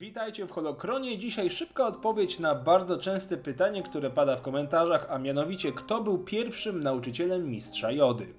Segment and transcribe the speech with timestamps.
[0.00, 1.18] Witajcie w Holokronie.
[1.18, 6.18] Dzisiaj szybka odpowiedź na bardzo częste pytanie, które pada w komentarzach, a mianowicie kto był
[6.18, 8.34] pierwszym nauczycielem mistrza Jody.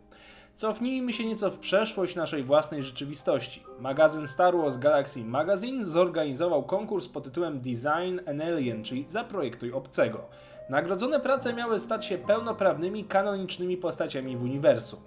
[0.55, 3.63] Cofnijmy się nieco w przeszłość naszej własnej rzeczywistości.
[3.79, 10.25] Magazyn Star Wars Galaxy Magazine zorganizował konkurs pod tytułem Design an Alien, czyli Zaprojektuj obcego.
[10.70, 15.00] Nagrodzone prace miały stać się pełnoprawnymi, kanonicznymi postaciami w uniwersum.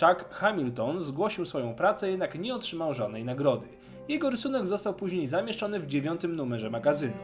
[0.00, 3.68] Chuck Hamilton zgłosił swoją pracę, jednak nie otrzymał żadnej nagrody.
[4.08, 7.16] Jego rysunek został później zamieszczony w dziewiątym numerze magazynu.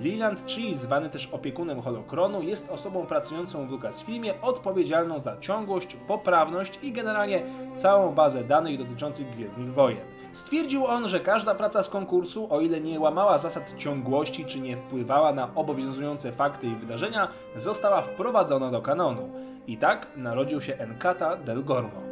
[0.00, 6.78] Leland Cheese, zwany też opiekunem Holokronu, jest osobą pracującą w Lucasfilmie odpowiedzialną za ciągłość, poprawność
[6.82, 7.42] i generalnie
[7.74, 10.06] całą bazę danych dotyczących Gwiezdnych Wojen.
[10.32, 14.76] Stwierdził on, że każda praca z konkursu, o ile nie łamała zasad ciągłości czy nie
[14.76, 19.30] wpływała na obowiązujące fakty i wydarzenia, została wprowadzona do kanonu.
[19.66, 22.11] I tak narodził się Enkata del Gormo.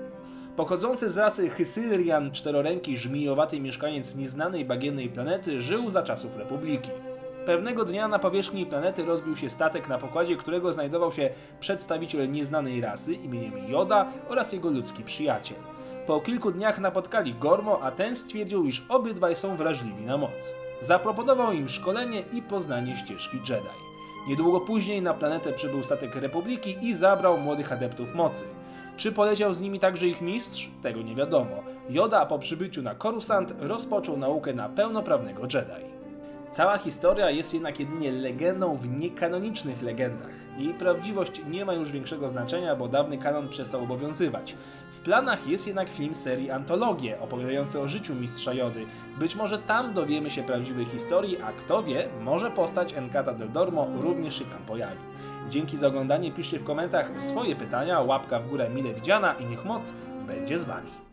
[0.60, 6.90] Pochodzący z rasy Hysilrian, czteroręki żmijowaty mieszkaniec nieznanej bagiennej planety żył za czasów Republiki.
[7.46, 11.30] Pewnego dnia na powierzchni planety rozbił się statek, na pokładzie którego znajdował się
[11.60, 15.58] przedstawiciel nieznanej rasy imieniem Joda oraz jego ludzki przyjaciel.
[16.06, 20.54] Po kilku dniach napotkali Gormo, a ten stwierdził, iż obydwaj są wrażliwi na moc.
[20.80, 23.90] Zaproponował im szkolenie i poznanie ścieżki Jedi.
[24.28, 28.44] Niedługo później na planetę przybył statek Republiki i zabrał młodych adeptów mocy.
[29.00, 30.70] Czy poleciał z nimi także ich mistrz?
[30.82, 31.62] Tego nie wiadomo.
[31.90, 35.99] Yoda po przybyciu na Coruscant rozpoczął naukę na pełnoprawnego Jedi.
[36.52, 40.30] Cała historia jest jednak jedynie legendą w niekanonicznych legendach.
[40.58, 44.56] Jej prawdziwość nie ma już większego znaczenia, bo dawny kanon przestał obowiązywać.
[44.92, 48.86] W planach jest jednak film serii Antologie, opowiadający o życiu mistrza Jody.
[49.18, 53.86] Być może tam dowiemy się prawdziwej historii, a kto wie, może postać Enkata del Dormo
[54.00, 55.00] również się tam pojawi.
[55.48, 59.64] Dzięki za oglądanie, piszcie w komentarzach swoje pytania, łapka w górę mile widziana i niech
[59.64, 59.92] moc
[60.26, 61.09] będzie z Wami.